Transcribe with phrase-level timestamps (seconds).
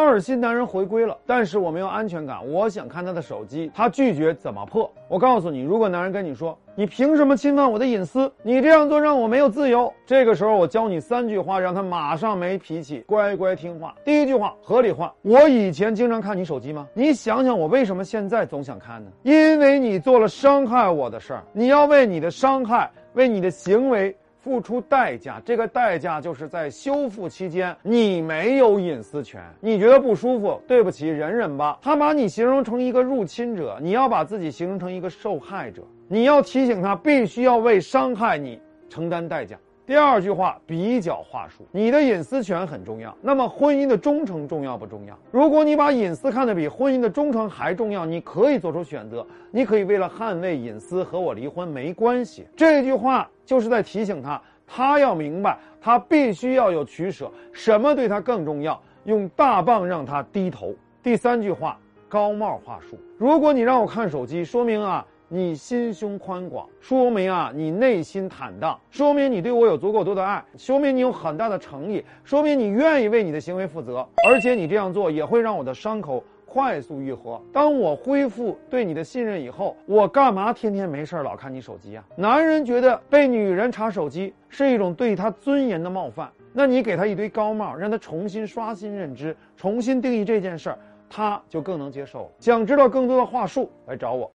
[0.00, 4.90] 二心男人回归了，但是我没有安全感，我想看他的手机，他拒绝，怎么破？
[5.08, 8.32] 我告诉你，如果男人跟你说，你凭什么侵犯我的隐私？
[8.42, 9.92] 你这样做让我没有自由。
[10.06, 13.94] 这个时候，我教你三句话，让他马上没脾气，乖乖听话。
[14.04, 15.12] 第一句话，合理化。
[15.22, 16.86] 我以前经常看你手机吗？
[16.94, 19.10] 你想想，我为什么现在总想看呢？
[19.22, 24.16] 因为你做了伤害我的事儿，你要为你的伤害，为你的行为。
[24.42, 31.78] 付出代价，这个代价就是在修复期间，你没有隐私权，你觉得不舒服，对不起，忍忍吧。
[31.82, 39.58] 他把你形容成一个入侵者，你要把自己形容成一个受害者，你要提醒他，必须要为伤害你承担代价。
[39.90, 43.12] 第二句话，比较话术，你的隐私权很重要。
[43.20, 45.18] 那么婚姻的忠诚重要不重要？
[45.32, 52.46] 如果你把隐私看得比婚姻的忠诚还重要，你可以做出选择，你可以为了捍卫隐私和我离婚没关系。
[52.54, 58.80] 这句话就是在提醒他，他要明白，他必须要有取舍，什么对他更重要？
[59.06, 60.72] 用大棒让他低头。
[61.02, 61.76] 第三句话，
[62.08, 65.04] 高帽话术，如果你让我看手机，说明啊。
[65.32, 77.40] 你心胸宽广，说明啊，你内心坦荡，说明你对我有足够多的爱，说明你有很大的诚意，说明你愿意为你的行为负责，而且你这样做也会让我的伤口快速愈合。
[77.52, 82.04] 当我恢复对你的信任以后，我干嘛天天没事老看你手机啊？
[82.16, 92.28] 男人觉得被女人查手机是一种对他尊严的冒犯，那你给他一堆高帽，让他重新刷新认知，重新定义这件事儿，他就更能接受。
[92.40, 94.28] 想知道更多的话术，来找我。